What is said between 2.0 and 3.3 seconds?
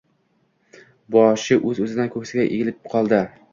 koʻksiga egilib qoldi.